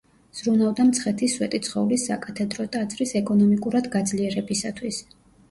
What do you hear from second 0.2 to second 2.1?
ზრუნავდა მცხეთის სვეტიცხოვლის